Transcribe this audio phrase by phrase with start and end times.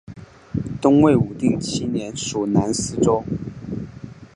[0.81, 3.23] 东魏武定七年属南司州。